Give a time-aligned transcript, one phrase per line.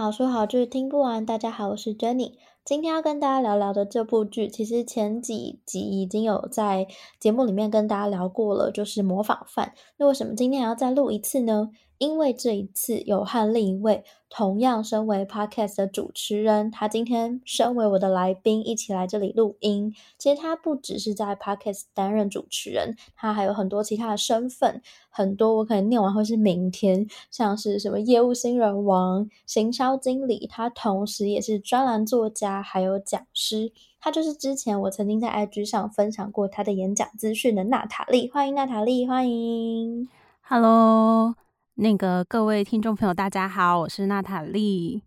[0.00, 1.26] 好说好剧听不完。
[1.26, 2.32] 大家好，我是 Jenny。
[2.64, 6.86] 今天要跟大家聊聊的这部剧，其实前几集已经有在
[7.18, 9.74] 节目里面跟大家聊过了，就是《模仿犯》。
[10.00, 11.68] 那为什么今天还要再录一次呢？
[11.98, 19.94] 因为这一次有和另一位同样身为 Podcast 的主持人，他今天身为我的来宾一起来这里录音。
[20.16, 33.70] 其实他不只是在 Podcast 担任主持人，他还有很多其他的身份，很多我可能念完会是明天，像是什么业务新人王、行销经理，他同时也是专栏作家，还有讲师。
[34.02, 38.30] 他就是之前我曾经在 IG 上分享过他的演讲资讯的娜塔莉。
[38.30, 40.08] 欢迎娜塔莉，欢迎
[40.40, 41.34] ，Hello。
[41.74, 45.02] 那个各位听众朋友，大家好，我是娜塔莉。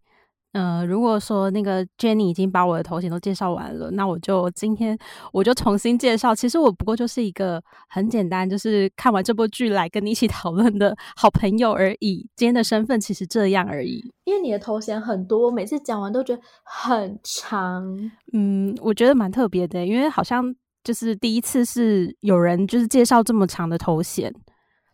[0.54, 4.98] 呃，如果说那个 Jenny 已经把我的头衔都介绍完了，那我就今天
[5.32, 6.34] 我就重新介绍。
[6.34, 12.30] 其实我不过就是一个很简单，就是看完这部剧来跟你一起 讨论的好朋友而已。
[12.36, 14.04] 今天的身份其实这样而已。
[14.26, 17.84] 因为你的头衔很多，我每次讲完都觉得很长。
[18.32, 24.32] 嗯，我觉得蛮特别的，因为好像就是第一次是有人就是介绍这么长的头衔。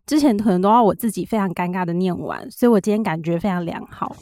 [0.05, 4.15] 之前可能都要我自己非常尴尬的念完，所以我今天感觉非常良好，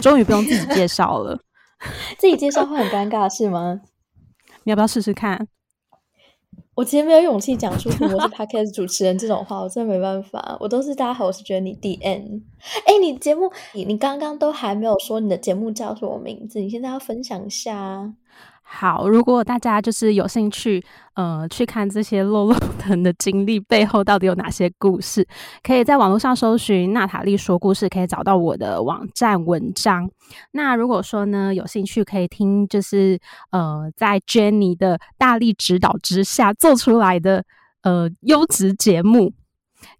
[0.00, 1.38] 终于不用自己介绍了。
[2.18, 3.80] 自己介绍会很尴尬是吗？
[4.64, 5.46] 你要不要试试看？
[6.74, 10.56] 我其实没有勇气讲出我是 Podcast 主持人这种话，我真的没办法。
[10.60, 12.42] 我都是大家好，我是 Jenny the end。
[12.84, 18.12] 哎，你节目你你刚刚都还没有说你的节目叫什么名字，你现在要分享一下。
[18.68, 25.24] 好，如果大家就是有兴趣，呃，去看这些落落 藤的经历背后到底有哪些故事，
[25.62, 30.10] 可以在网络上搜寻“娜塔莉说故事”，可以找到我的网站文章。
[30.50, 33.18] 那如果说呢，有兴趣可以听，就是
[33.50, 37.44] 呃，在 Jenny 的大力指导之下做出来的
[37.82, 39.32] 呃优质节目，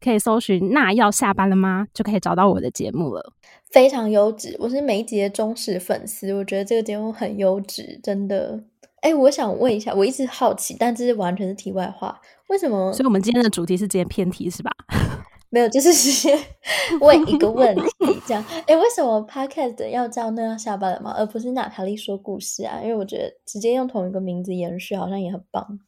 [0.01, 3.33] 可以搜寻“那要下班了吗”，就可以找到我的节目了。
[3.71, 6.33] 非常优质，我是每一集的忠实粉丝。
[6.33, 8.63] 我觉得这个节目很优质，真的。
[9.03, 12.19] 哎，我想问一下，我一直好奇，但这是完全是题外话。
[12.49, 12.93] 为什么？
[12.93, 14.71] 所以我们今天的主题是直接偏题是吧？
[15.51, 16.37] 没有，就是直接
[17.01, 18.45] 问一个问题，这样。
[18.67, 21.15] 哎，为什么 Podcast 要叫那样下班了吗？
[21.17, 22.81] 而不是娜塔莉说故事啊？
[22.83, 25.79] 因为我觉得直接用同一个名字延续，好像也很棒。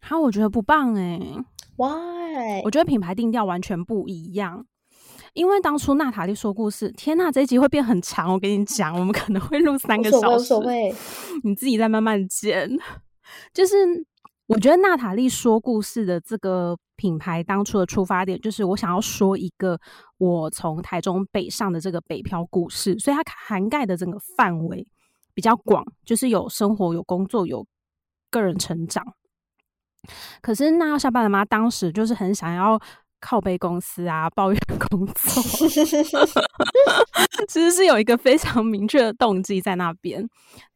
[0.00, 1.18] 哈，我觉得不棒哎。
[1.76, 2.62] Why？
[2.64, 4.66] 我觉得品牌定调完全不一样。
[5.38, 8.32] 因为当初娜塔莉说故事，天呐，这一集会变很长。
[8.32, 10.92] 我跟你讲，我们可能会录三个小时，无所谓，
[11.44, 12.68] 你自己再慢慢剪。
[13.54, 13.76] 就是
[14.48, 19.78] 我觉得娜塔莉说故事的这个品牌当初的出发点，就是我想要说一个
[20.16, 24.84] 我从台中北上的这个北漂故事，所以它涵盖的整个范围
[25.34, 27.64] 比较广，就是有生活、有工作、有
[28.28, 29.06] 个人成长。
[30.42, 31.44] 可是娜要下班了吗？
[31.44, 32.80] 当时就是很想要。
[33.20, 35.42] 靠背公司啊，抱怨工作，
[37.48, 40.24] 其实是有一个非常明确的动机在那边，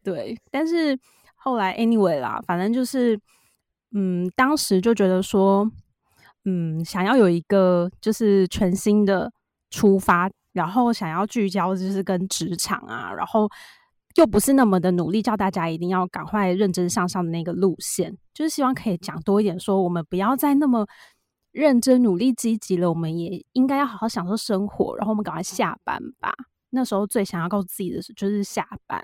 [0.03, 0.37] 对。
[0.51, 0.99] 但是
[1.37, 3.19] 后来 anyway 啦，反正就是，
[3.93, 5.71] 嗯，当时就觉得说，
[6.45, 9.31] 嗯，想要有一个就是全新的
[9.71, 13.49] 出发，然后想要聚焦就是跟职场啊，然后
[14.17, 20.87] 又不是那么的努力，叫大家一定要赶快认真向上的那个路线，就是希望可以讲多一点，说我们不要再那么。
[21.53, 24.97] 认真努力积极了，我们也应该要好好享受生活。
[24.97, 26.33] 然后我们赶快下班吧。
[26.71, 29.01] 那时候最想要告诉自己的是，就是下班。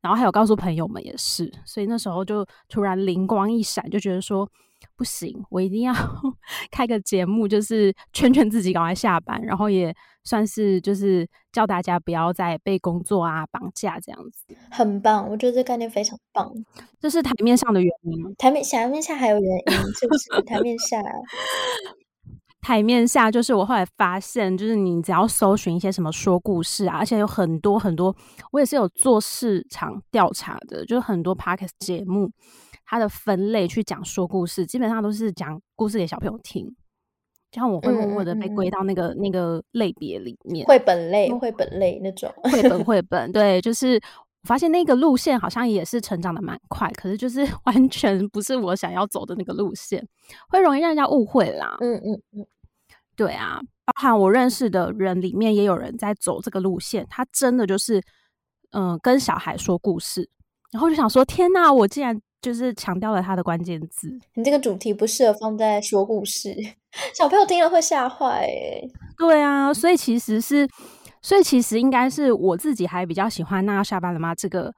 [0.00, 1.52] 然后还有告诉朋友们也是。
[1.66, 4.48] 所以那时候就突然灵光一闪，就觉得说。
[4.96, 5.92] 不行，我一定要
[6.72, 9.94] 开个节目，就是劝劝自己赶快下班，然后也
[10.24, 14.54] 算是就是叫大家不要再被工作啊绑架这样子。
[14.70, 16.52] 很棒，我觉得这个概念非常棒。
[16.98, 20.42] 这是台面上的原因，台面下面下还有原因，是不是？
[20.42, 21.02] 台面下，
[22.60, 28.14] 台面下就是我后来发现，就是你只要搜寻一些什么说故事啊，而且有很多很多，
[28.52, 32.30] 我也是有做市场调查的，就是很多 Podcast 节目。
[32.84, 36.74] 它的分类去讲说故事，基本上都是讲故事给小朋友听。
[37.52, 43.32] 像我会默默的被归到那个、嗯、那个类别里面，绘本类、绘本类那种绘本 绘本。
[43.32, 50.06] 对，就是我发现那个路线好像也是成长的蛮快，可是就是 完全不是我想要走的那个路线，
[50.48, 51.76] 会容易让人家误会啦。
[51.80, 52.46] 嗯嗯嗯，
[53.16, 57.98] 对啊，包含我认识的人里面也有人在走这个路线，他真的就是
[58.70, 60.28] 嗯、呃，跟小孩说故事，
[60.70, 64.08] 然后就想说，天哪，我竟然就是强调了它的关键字。
[64.34, 66.54] 你这个主题不适合放在说故事，
[67.14, 68.48] 小朋友听了会吓坏。
[69.18, 70.68] 对啊，所以其实是，
[71.20, 74.74] 所以其实应该是我自己还比较喜欢“那要下班了吗”这个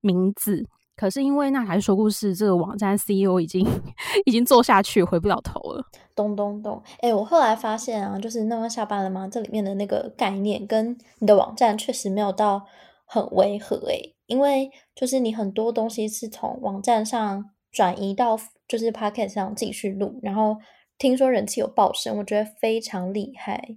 [0.00, 0.66] 名字。
[0.94, 3.66] 可是因为那台说故事这个网站 CEO 已经
[4.26, 5.82] 已经做下去，回不了头了。
[6.14, 6.80] 咚咚咚！
[7.00, 9.26] 哎、欸，我后来发现啊，就是那要下班了吗？
[9.26, 12.66] 这里面的那个概念跟你的网站确实没有到
[13.06, 20.56] 很违和哎、欸，因为就是你很多东西是从网站上转移到就是 Podcast 上继续录，然后
[20.96, 23.76] 听说人气有爆升，我觉得非常厉害。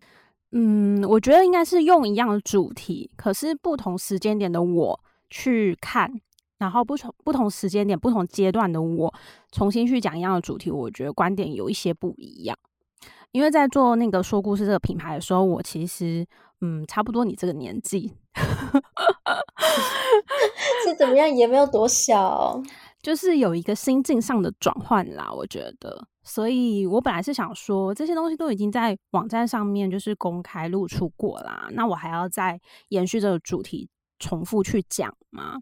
[0.51, 4.99] 嗯，我觉得应该是用一样的主题，可是不同时间点的我
[5.29, 6.21] 去看。
[6.57, 9.13] 然后不同不同时间点、不同阶段的我，
[9.51, 12.57] 重新去讲一样的主题，我觉得观点有一些不一样。
[13.33, 16.25] 因为在做那个说故事这个品牌的时候，我其实
[16.61, 18.13] 嗯，差不多你这个年纪，
[20.85, 22.61] 是怎么样也没有多小，
[23.01, 25.31] 就是有一个心境上的转换啦。
[25.31, 32.59] 我觉得，所以我本来是想说，这些东西都已经在网站上面就是公开露出过啦，那我还要再
[32.89, 33.89] 延续这个主题，
[34.19, 35.57] 重复去讲吗？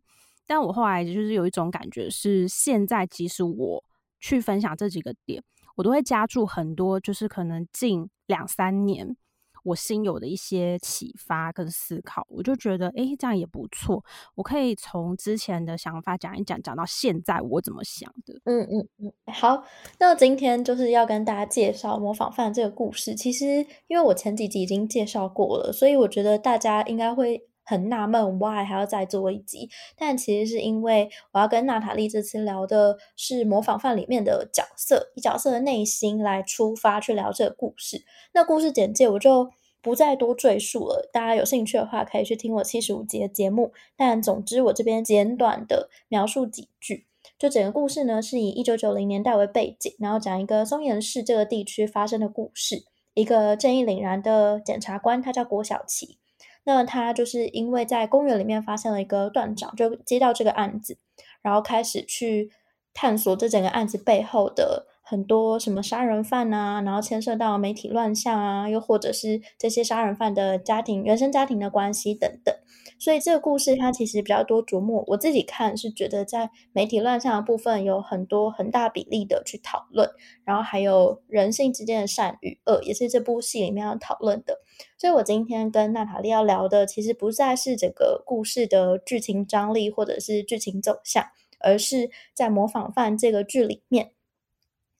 [0.45, 3.83] 但我后来就是有一种感觉，是现在即使我
[4.19, 5.41] 去分享这几个点，
[5.75, 9.15] 我都会加注很多，就是可能近两三年
[9.63, 12.25] 我心有的一些启发跟思考。
[12.29, 14.03] 我就觉得，哎、这样也不错。
[14.35, 18.39] 我可以从之前的想法讲一讲，讲到现在我怎么想的。
[18.45, 19.63] 嗯嗯嗯，好。
[19.99, 23.15] 那今天就是要跟大家介绍模仿犯这个故事。
[23.15, 27.47] 其实因为我前几集已经介绍过了，所以我觉得大家应该会。
[27.63, 29.69] 很纳闷，why 还要再做一集？
[29.97, 38.03] 但其实是因为我要跟娜塔莉这次聊的是模仿犯里面的角色，以角色的内心来出发去聊这个故事。
[38.33, 39.49] 那故事简介我就
[39.81, 43.73] 不再多赘述了，大家有兴趣的话可以去听我七十五集的节目。
[43.97, 47.05] 但总之我这边简短的描述几句，
[47.37, 52.85] 就整个故事呢是以一九九零年代为背景，然后讲一个松岩市这个地区发生的故事。
[53.13, 56.17] 一个正义凛然的检察官，他叫郭晓琪。
[56.65, 60.97] 那他就是因为在公园里面发现了一个断掌，就接到这个案子，
[61.41, 62.49] 然后开始去
[62.93, 72.55] 探索这整个案子背后的很多什么杀人犯啊，然后牵涉到媒体乱象啊，又或者是这些杀人犯的家庭、原生家庭的关系等等。
[72.99, 80.09] 所以这个故事它其实比较多琢磨，我自己看是觉得在媒体乱象的部分有很多很大比例的去讨论，
[80.43, 84.59] 然后还有人性之间的善与恶，也是这部戏里面要讨论的。
[84.97, 91.25] 所以我今天跟娜塔莉要聊的，其实不再是这个故事的剧情张力或者是剧情走向，
[91.59, 94.11] 而是在模仿犯这个剧里面。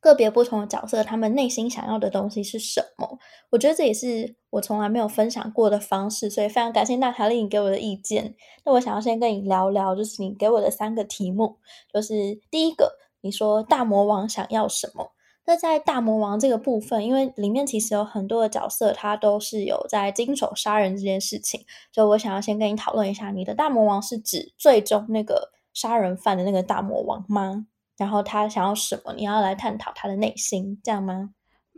[0.04, 3.18] 个别不同的角色，他们内心想要的东西是什么？
[3.52, 8.36] 我觉得这也是我从来没有分享过的方式，所以非常感谢娜塔莉你给我的意见。
[8.66, 11.56] 那我想要先跟你聊聊，就是你给我的三个题目，
[11.94, 15.14] 就是第一个，你说大魔王想要什么？
[15.46, 27.68] 那在大魔王这个部分，因为里面其实有很多的角色，他都是有在经手杀人这件事情，所以我想要先跟你讨论一下，你的大魔王是指最终那个杀人犯的那个大魔王吗？
[27.98, 29.14] 然后他想要什么？
[29.14, 31.30] 你要来探讨他的内心，这样吗？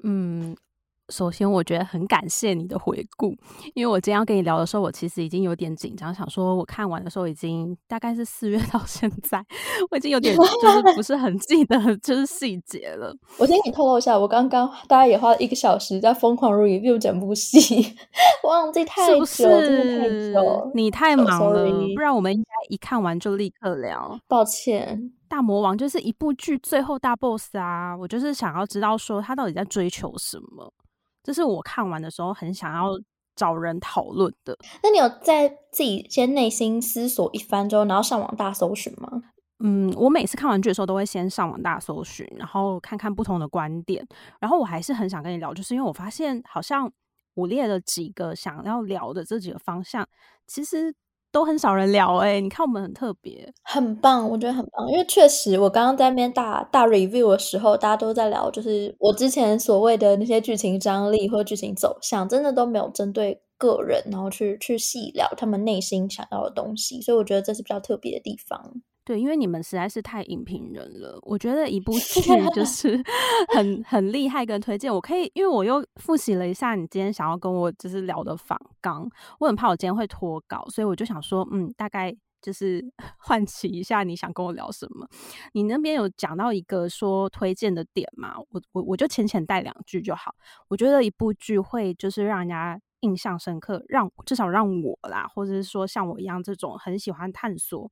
[0.03, 0.55] 嗯。
[1.09, 3.27] 首先，我觉得很感谢你的回顾，
[3.75, 9.39] 因为我今天要跟你聊的时候，我其实已经有点紧张，想说我看完的时候已经大概是四月到现在，
[9.91, 13.15] 我已经有点就是不是很记得就是细节了。
[13.37, 17.95] 我先给你透露一下，我刚刚大概也花了一个小时在疯狂 review 整部戏，
[18.41, 24.19] 我 忘记太久，是不是真的太久，你太忙了，oh, 不然我们应该一看完就立刻聊。
[24.27, 30.71] 抱歉，大魔王就是一部剧最后大 boss 啊，我就是想要知道说他到底在追求什么。
[31.23, 32.91] 这是我看完的时候很想要
[33.35, 34.57] 找人讨论的。
[34.83, 39.23] 那你有在自己先内心思索一番之后，然后上网大搜寻吗？
[39.59, 44.05] 嗯，我每次看完剧的时候都会先上网大搜寻，然后看看不同的观点。
[44.39, 46.91] 然后我还是很想跟你聊，就是因为我发现好像
[47.33, 50.07] 我列了几个想要聊的这几个方向，
[50.45, 50.93] 其实。
[51.35, 68.71] 都很少人聊哎、你看我们很特别，很棒，我觉得很棒，因为确实我刚刚在那边大大 review 的时候，大家都在聊，就是我之前所谓的那些剧情张力或剧情走向，真的都没有针对个人，然后去去细聊他们内心想要的东西，所以我觉得这是比较特别的地方。
[69.05, 71.19] 对，因为你们实在是太影评人了。
[71.21, 72.21] 我觉得一部 剧
[72.55, 72.99] 就是
[73.55, 74.91] 很很厉害，跟推荐。
[74.91, 79.07] 我可以，因为我又复习了一下你今天想要跟我就是聊的访纲，
[79.39, 82.83] 我很怕我今天会脱稿，所以我就想说，嗯，大概就是
[83.19, 85.07] 唤起一下你想跟我聊什么。
[85.53, 88.35] 你那边有讲到一个说推荐的点嘛？
[88.49, 90.33] 我我我就浅浅带两句就好。
[90.67, 97.91] 我觉得一部剧会就是让人家印象深刻，让至少让我啦，或者是说像我一样这种很喜欢探索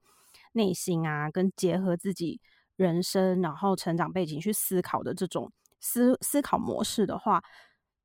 [0.54, 2.40] 内心啊，跟结合自己
[2.76, 7.44] 人生然后成长背景去思考的这种思思考模式的话，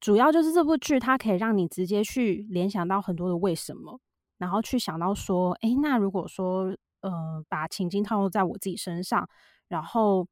[0.01, 4.01] 主要就是这部剧它可以让你直接去联想到很多的为什么，
[4.37, 9.29] 然后去想到说，哎，那如果说呃把情境套用在我自己身上，
[9.69, 10.27] 然后。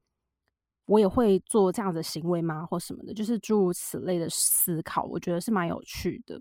[0.89, 2.65] 我也会做这样的行为吗？
[2.65, 6.41] 或什么的，就是诸如此类的思考，我觉得是蛮有趣的。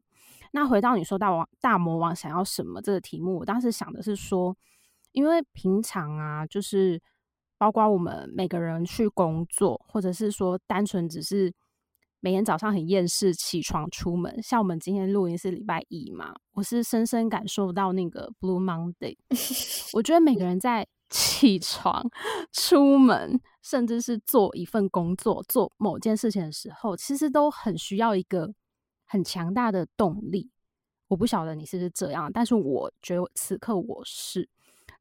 [0.52, 4.56] 那回到你说大王大魔王想要什么这个题目，我当时想的是说，
[5.16, 7.02] 因为平常啊，就是
[7.58, 11.52] 包括我们每个人去工作，或者是说单纯只是
[12.20, 19.18] 每天早上很厌世起床出门，像我们今天录音是礼拜一嘛，我是深深感受到那个 Blue Monday。
[19.94, 20.88] 我觉得每个人在。
[21.08, 22.04] 起床、
[22.52, 28.52] 出门，甚至是做一份工作、做某件事情的时候，其实都很需要一个
[29.06, 30.50] 很强大的动力。
[31.08, 34.50] 我不晓得你是不是这样，但是我觉得此刻我是。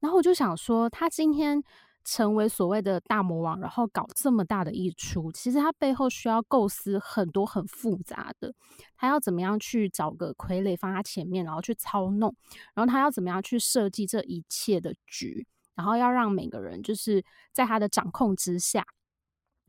[0.05, 1.65] 然后我就想说，他今天
[2.05, 8.53] 成为所谓的大魔王，然后搞这么大的一出，其实他背后需要构思很多很复杂的。
[8.99, 12.37] 他要怎么样去找个傀儡放他前面，然后去操弄，
[12.75, 15.47] 然后他要怎么样去设计这一切的局。
[15.75, 18.85] 然后要让每个人就是在他的掌控之下，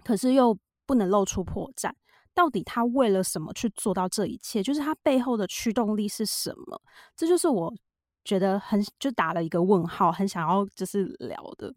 [0.04, 1.94] 可是又不能露出破绽。
[2.34, 4.62] 到底他为了什么去做到这一切？
[4.62, 6.82] 就是他背后的驱动力是什么？
[7.16, 7.74] 这就是我
[8.26, 11.74] 觉得很就打了一个问号，很想要就是聊的。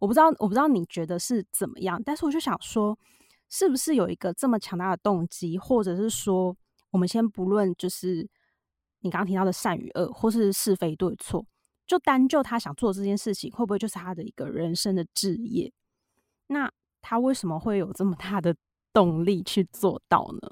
[0.00, 2.98] 我不知道，我不知道你觉得是怎么样，但是我就想说，
[3.48, 6.54] 是不是有一个这么强大的动机，或者是说，
[6.90, 8.28] 我们先不论就是
[9.00, 11.46] 你刚刚提到的善与恶，或是是非对错。
[11.86, 15.72] 就单就他想做这件事情，会不会就是他的一个人生的志业？
[16.48, 18.54] 那他为什么会有这么大的
[18.92, 20.50] 动力去做到呢？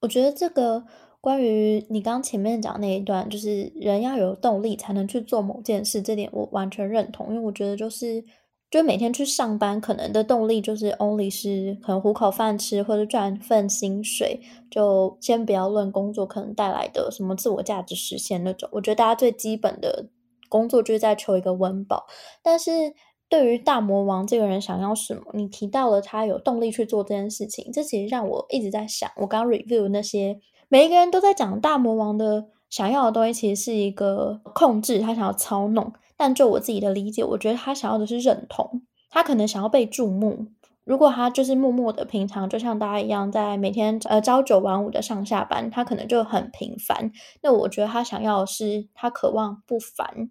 [0.00, 0.86] 我觉得这个
[1.20, 7.28] 关于你刚前面讲那一段，就是人要有动力才能去做某件事，这点我完全认同。
[7.28, 8.24] 因为我觉得就是，
[8.70, 14.40] 就每天去上班，可能的动力就是 only 是可能糊口饭吃，或者赚份薪水。
[14.70, 20.10] 就先不要论工作可能带来的什么自我价值实现那种，我觉得大家最基本的。
[20.48, 22.06] 工作就是在求一个温饱，
[22.42, 22.92] 但是
[23.28, 25.22] 对于大魔王这个人想要什么？
[25.32, 29.08] 你提到了他有动力去做这件事情，这其实让我一直在想。
[29.18, 30.36] 我刚刚 review 那些
[30.72, 35.92] 每一个人都在讲大魔王的想要的东西，其实是一个控制，他想要操弄。
[36.16, 40.46] 但就我自己的理解，我觉得他想要的是认同，他可能想要被注目。
[40.84, 47.10] 如果他就是默默的平常，就像大家一样，在每天呃朝九晚五的上下班，他可能就很平凡。
[47.42, 50.30] 那我觉得他想要的是，他渴望不凡。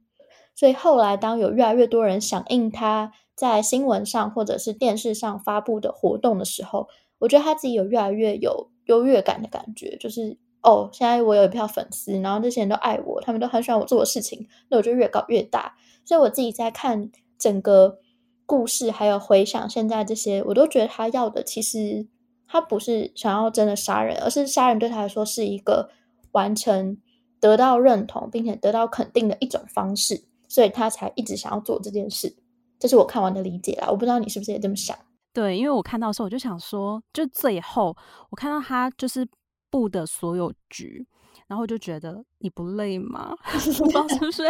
[0.55, 6.88] 所以后来，当有越来越多人响应他在新闻上或者是电视上发布的活动的时候，
[7.19, 15.75] 我觉得他自己有越来越有优越感的感觉，就是哦，现在我有一票粉丝，然后这些人都爱我，他们都很喜欢我做的事情，那我就越搞越大。
[16.03, 18.00] 所以我自己在看整个
[18.46, 22.08] 故事，还有回想现在这些，我都觉得他要的其实
[22.48, 25.91] 他不是想要真的杀人，而是杀人对他来说是一个
[26.31, 26.98] 完成、
[27.39, 30.24] 得到认同并且得到肯定的一种方式。
[30.48, 32.36] 所以他才一直想要做这件事，
[32.79, 33.88] 这是我看完的理解啦。
[33.91, 34.98] 我不知道你是不是也这么想？
[35.33, 37.95] 对，因为我看到的时候，我就想说，就最后
[38.29, 39.27] 我看到他就是
[39.69, 41.05] 布的所有局，
[41.48, 43.36] 然后我就觉得你不累吗？
[43.53, 44.43] 不知道是不是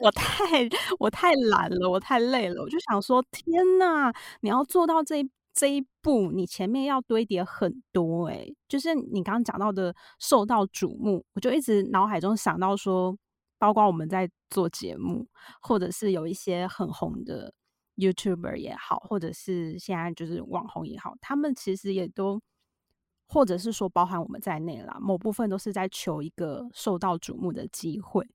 [0.00, 0.68] 我太
[0.98, 2.60] 我太懒了，我太累了。
[2.62, 13.16] 我就想说，天哪，你要做到这这一步，你前面要堆叠很多诶、欸，就是你刚刚讲到的受到瞩目，我就一直脑海中想到说。
[13.58, 15.24] 包括我们在做节目，
[15.60, 17.54] 或者是有一些很红的
[17.96, 22.40] YouTuber 也好，或者是现在就是网红也好，他们其实也都，
[23.28, 28.26] 或者是说包含我们在内啦，某部分都是在求一个受到瞩目的机会。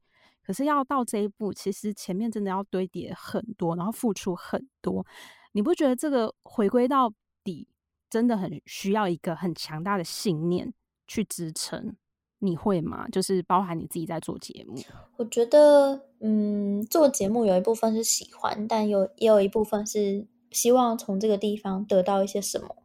[0.44, 5.06] 可是要到这一步，其实前面真的要堆叠很多，然后付出很多。
[5.52, 7.12] 你不觉得这个回归到
[7.44, 7.68] 底，
[8.10, 10.74] 真的很需要一个很强大的信念
[11.06, 11.98] 去支撑？
[12.40, 13.08] 你会吗？
[13.10, 14.76] 就是包含你自己在做节目。
[15.18, 22.76] 我觉得，嗯，做节目有一部分是喜欢，但有也有一部分是希望从这个地方得到一些什么。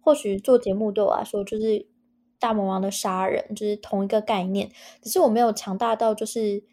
[0.00, 1.86] 或许做节目对我来说就是
[2.38, 4.70] 大魔王的杀人，就是同一个概念，
[5.02, 6.64] 只是我没有强大到就是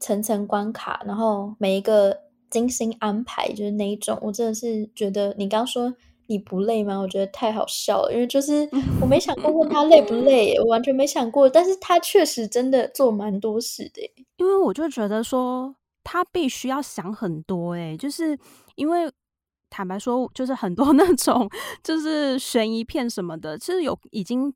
[0.00, 2.18] 层层关卡，然后每一个
[2.48, 4.18] 精心安排，就是那一种。
[4.22, 5.94] 我真的是觉得你刚说。
[6.32, 6.98] 你不累吗？
[6.98, 8.66] 我觉得太好笑了，因为就是
[9.02, 14.00] 我没想过问他累不累，我完全没想过，但是他确实真的做蛮多事的。
[14.36, 18.36] 因为我就觉得说他必须要想很多，诶，就是
[18.76, 19.12] 因为
[19.68, 21.48] 坦白说，就是很多 那种
[21.82, 24.52] 就是悬疑片什么的，其实有已经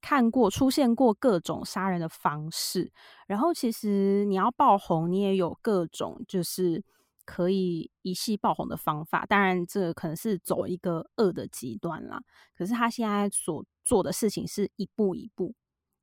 [0.00, 2.90] 看过出现过各种杀人的方式，
[3.28, 6.82] 然后其实你要爆红，你也有各种就是
[7.24, 9.24] 可以一夕爆红的方法。
[9.26, 12.22] 当然，这可能是走一个恶的极端啦。
[12.56, 15.54] 可是他现在所做的事情是一步一步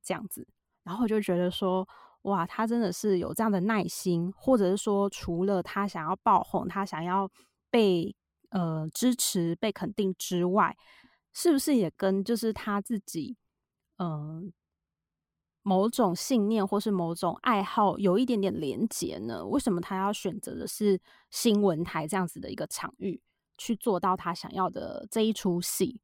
[0.02, 0.46] 这样子，
[0.82, 1.86] 然后我就觉得说，
[2.22, 7.30] 哇，他真的是有这样的耐心，或者是说，除了他想要爆红，他想要
[7.70, 8.14] 被
[8.50, 10.76] 呃支持、被肯定之外，
[11.32, 13.36] 是不是也跟就是他自己？
[13.98, 14.52] 嗯、
[15.62, 19.44] 某种信念或是某种爱好有一点点连结呢？
[19.46, 21.00] 为什么他要选择的是
[21.30, 23.20] 新闻台这样子的一个场域
[23.58, 26.00] 去做到他想要的这一出戏？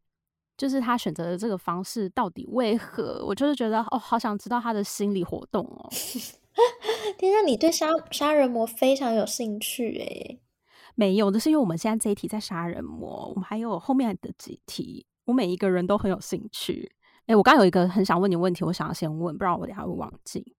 [0.56, 3.22] 就是他选择的这个方式到底为何？
[3.26, 5.88] 我就是觉得哦，好想知道他的心理活动哦。
[7.18, 10.40] 天啊，你对杀杀人魔非常有兴趣诶？
[10.94, 16.90] 没有，这是因为我们现在这一题在杀人魔，我们还有后面的几题，我每一个人都很有兴趣。
[17.26, 20.54] 哎、我刚有一个很想问你问题，我想要先问，不然我等下会忘记。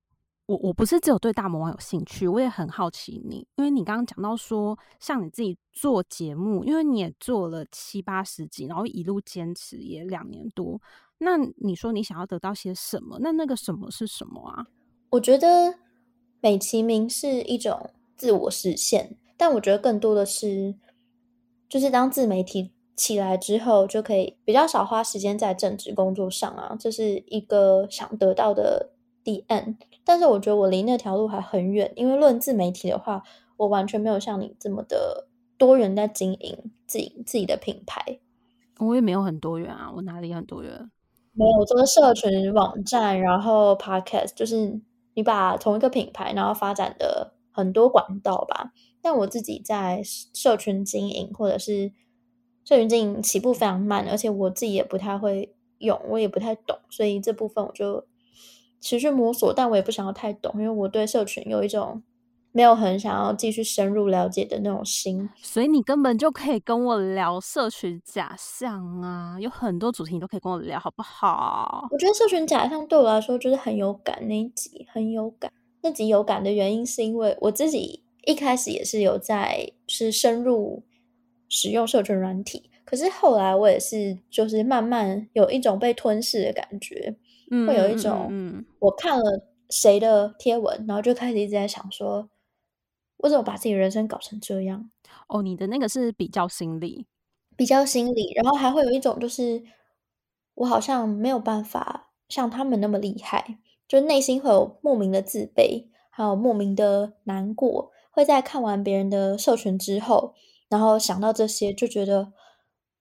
[0.48, 10.82] 我我不是只有对大魔王有兴趣，我也很好奇你，因为你刚刚讲到说，像你自己做节目，因为你也做了七八十集，然后一路坚持也两年多，
[11.18, 13.18] 那你说你想要得到些什么？
[13.20, 14.68] 那那个什么是什么啊？
[15.10, 15.76] 我觉得
[16.42, 20.76] 美其名是一种自我实现，但我觉得更多的是，
[21.68, 22.72] 就是当自媒体。
[22.98, 28.90] 起来之后就可以比较少花时间在正职工作上啊，这是一个想得到的
[29.24, 29.76] the end。
[30.04, 33.22] 但是我觉得我离那条路还很远，因为论自媒体的话，
[33.58, 35.28] 我完全没有像你这么的
[35.60, 38.20] 多元在经营自己自己的品牌。
[38.80, 40.90] 我也没有很多元啊，我哪里很多元？
[41.34, 44.82] 没有，这个社群网站，然后 podcast，就是
[45.14, 48.72] 你把同一个品牌，然后发展的很多管道吧。
[49.04, 51.92] 但我自己在社群经营或者是。
[52.68, 58.06] 社群经营起步非常慢，而且我自己也不太会用，我也不太懂，所以这部分我就
[58.82, 59.54] 持续摸索。
[59.54, 62.04] 但我也不想要太懂，因为我对社群有一种
[62.52, 65.30] 没有很想要继续深入了解的那种心。
[65.42, 71.88] 所以你根本就可以跟我聊社群假象啊，有很多主题你都可以跟我聊，好不好？
[71.90, 75.50] 我觉得社群假象对我来说就是很有感，那一集很有感。
[75.82, 80.84] 那集有感的原因是因为我自己一开始也是有在是深入。
[81.50, 87.16] 使用社群软体，可是后来我也是，就是慢慢有一种被吞噬的感觉，
[87.52, 89.24] 嗯、会有一种，我看了
[89.70, 92.30] 谁的贴文，然后就开始一直在想说，
[93.18, 94.90] 我怎么把自己人生搞成这样？
[95.28, 97.08] 哦，你的那个是比较心理，
[97.56, 99.64] 比较心理，然后还会有一种，就是
[100.56, 110.34] 我好像没有办法像他们那么厉害，就内心会有莫名的自卑，还有莫名的难过，会在看完别人的社群之后。
[110.70, 112.34] 然后想到这些，就觉得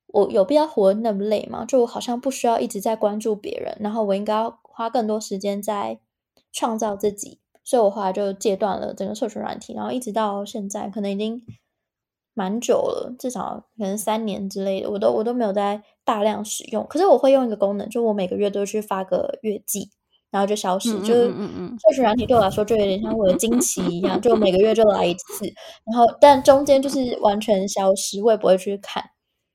[0.06, 1.64] 我有必要活那么累吗？
[1.64, 5.98] 就我好像不需要一直在关注别人，然后我应该要花更多时间在
[6.52, 7.40] 创造自己。
[7.64, 11.42] 所以我后来就戒断了整个社群软体，然后一直到现在，可能已经
[12.32, 16.86] 蛮久了，至少可能三年之类的，我都我都没有在大量使用。
[16.88, 19.90] 可是我会用一个功能，就我每个月都去发个月记。
[20.36, 25.46] 然后就消失，就是社群软体对我来说就有点像我的经期一样，就每个月就来一次，
[25.86, 29.02] 然后但中间就是完全消失，我也不会去看，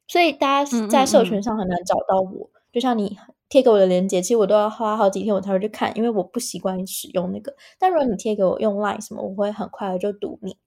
[0.07, 2.49] 所以大家在社群上很难找到我。
[2.73, 3.15] 就像你
[3.47, 7.53] 贴给我的链接，其实我都要花好几天我才会去看，因为我不习惯使用那个。
[7.77, 10.57] 但如果你贴给我用 Line 什么，我会很快的就读你。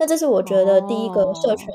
[0.00, 1.68] 那这是我觉得第一个社群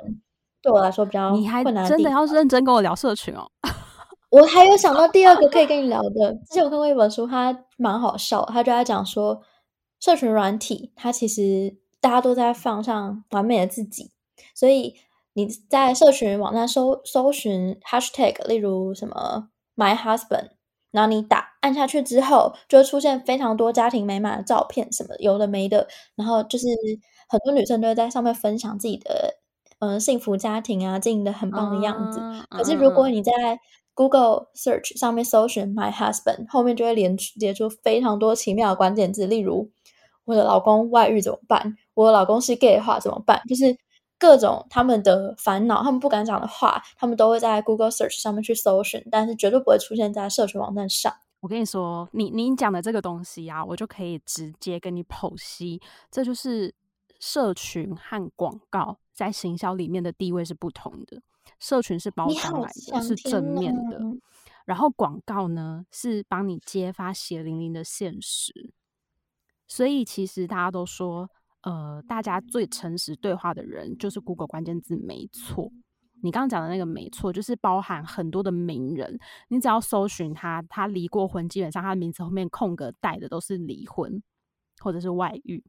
[0.62, 1.73] 对我来说比较困难的地方。
[1.73, 3.47] 你还真的要认真跟我聊社群哦。
[4.29, 9.41] 我还有想到第二个可以跟你聊的，之前我看过一本书，它蛮好笑，它就在讲说，
[9.99, 14.11] 社群软体它其实大家都在放上完美的自己，
[14.53, 14.95] 所以
[15.33, 20.49] 你在社群网站搜搜寻 hashtag，例如什么 my husband，
[20.91, 26.65] 然后你打按下去之后，就会出现非常多家庭美满的照片，什么有的没的，然后就是
[27.27, 29.35] 很多女生都会在上面分享自己的
[29.79, 32.19] 嗯、呃、幸福家庭啊，经营的很棒的样子。
[32.19, 33.31] Uh, uh, 可是如果你在
[33.95, 39.71] Google Search 上面搜寻 My Husband，后面就会连接出非常多奇妙的关键字，例如
[40.25, 41.77] 我的老公外遇怎么办？
[41.93, 43.41] 我的老公是 gay 的话怎么办？
[43.47, 43.75] 就是
[44.19, 51.13] 各种他们的烦恼，他们不敢讲的话，他们都会在 Google Search 上面去搜寻，但是绝对不会出现在社群网站上。
[51.39, 55.79] 我跟你说，你你讲的这个东西啊，我就可以直接跟你剖析，
[56.10, 56.73] 这就是
[57.19, 61.21] 社群和广告在行销里面的地位是不同的。
[61.60, 63.99] 社群是包装来的，是正面的，
[64.65, 68.73] 然后广告呢是帮你揭发血淋淋的现实。
[69.67, 71.29] 所以其实大家都说，
[71.62, 75.71] 呃，大家最诚实对话的人就是 Google 关键字没错。
[76.21, 84.21] 你刚刚讲的那个没错，就是包含很多的名人，你只要搜寻他，他离过婚，基本上他的名字后面空格带的都是离婚
[84.79, 85.63] 或者是外遇。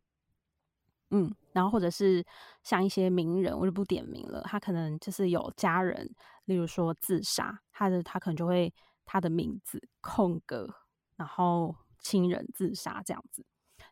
[1.10, 2.24] 嗯，然后或者是
[2.62, 6.08] 像一些名人，我就不点名了，他可能就是有家人，
[6.46, 8.72] 例如说自杀，他的他可能就会
[9.04, 10.68] 他的名字空格，
[11.16, 13.44] 然后亲人自杀这样子。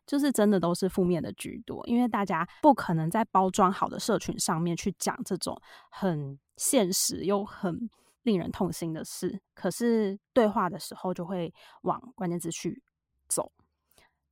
[0.06, 5.58] 就是真的都是负面的居多，因为大家不可能在包装好的社群上面去讲这种
[5.90, 7.88] 很现实又很
[8.24, 12.82] 令人痛心的事，可是对话的时候就会往关键字去
[13.28, 13.50] 走。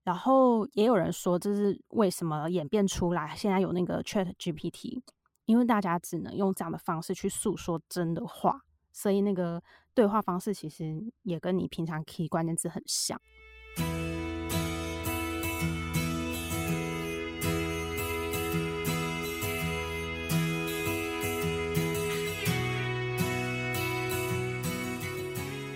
[0.05, 5.01] 然后也有人说，这是为什么演变出来现在有那个 Chat GPT，
[5.45, 8.62] 因为大家只能用这样的方式去诉说真的话，
[8.93, 9.62] 所以那个
[9.95, 13.21] 对话方式其实也跟你平常 key 关键字很像。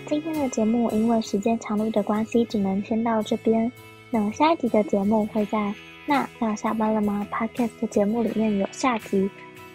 [0.08, 3.70] 今天的节目因为时间长度的关系，只能先到这边。
[4.10, 5.74] 那下一集的节目会在
[6.06, 9.28] 那要下班了吗？Podcast 节目里面有下集。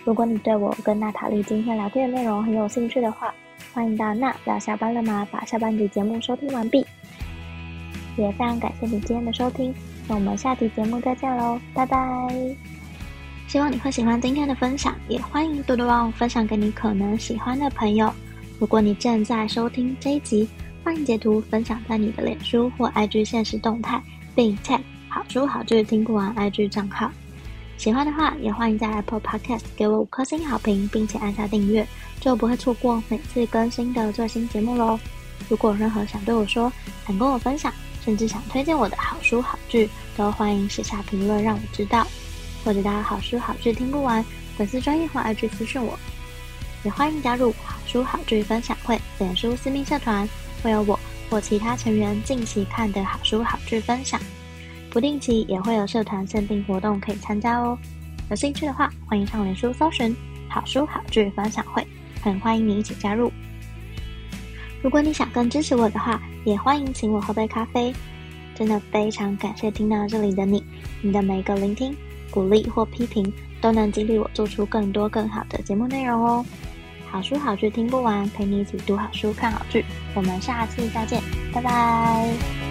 [0.04, 3.34] 如果你对我跟娜塔莉今天聊天的内容很有兴趣的话，
[3.74, 5.28] 欢迎到那要下班了吗？
[5.30, 6.86] 把下半集节目收听完毕。
[8.17, 9.74] 也非常感谢你今天的收听，
[10.08, 11.98] 那我们下集节目再见喽，拜拜！
[13.48, 18.12] 希望你会喜欢今天的分享，也欢迎多多帮我分享给你可能喜欢的朋友。
[18.60, 20.48] 如果你正在收听这一集，
[20.84, 24.02] 欢迎截图分享在你的脸书或 IG 现实动态，
[24.36, 27.12] 并 tag 好书好剧听不完 IG 账号。
[27.78, 31.86] 喜欢的话，也欢迎在 Apple Podcast 给我五颗星好评，并且按下订阅，
[32.20, 35.00] 就不会错过每次更新的最新节目喽。
[35.50, 36.72] 如果有任何想对我说、
[37.08, 37.74] 想跟我分享，
[38.06, 42.06] 甚至想推荐我的好书好剧，都欢迎写下评论让我知道，
[42.63, 44.24] 或者到好书好剧听不完
[44.56, 45.98] 粉丝专业或 IG 私讯我。
[46.84, 50.28] 也欢迎加入好书好剧分享会脸书私密社团，
[50.63, 51.00] 会有我
[51.32, 54.20] 或其他成员近期看的好书好剧分享，
[54.89, 57.78] 不定期也会有社团限定活动可以参加哦。
[58.30, 60.13] 有兴趣的话，欢迎上脸书搜寻
[60.50, 61.88] 好书好剧分享会，
[62.22, 63.32] 很欢迎你一起加入。
[64.82, 67.94] 如果你想更支持我的话，也欢迎请我喝杯咖啡。
[68.54, 70.62] 真的非常感谢听到这里的你，
[71.02, 71.96] 你的每一个聆听、
[72.30, 76.46] 鼓励或批评，都能激励我做出更多更好的节目内容哦。
[77.12, 79.84] 好书好剧听不完，陪你一起读好书、看好剧。
[80.15, 81.21] 我们下次再见，
[81.54, 82.71] 拜拜。